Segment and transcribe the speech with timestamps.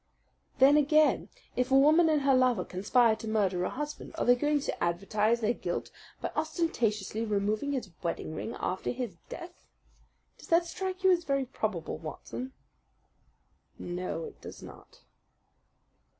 [0.57, 4.33] "Then again, if a woman and her lover conspire to murder a husband, are they
[4.35, 9.67] going to advertise their guilt by ostentatiously removing his wedding ring after his death?
[10.39, 12.51] Does that strike you as very probable, Watson?"
[13.77, 15.01] "No, it does not."